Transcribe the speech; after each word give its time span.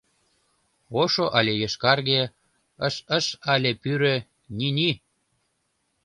Ошо 1.01 1.25
але 1.37 1.53
йошкарге, 1.57 2.21
ШШ 2.93 3.25
але 3.53 3.71
пӱрӧ— 3.81 4.15
ни-ни. 4.57 4.91